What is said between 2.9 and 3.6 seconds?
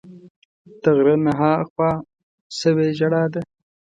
ژړا ده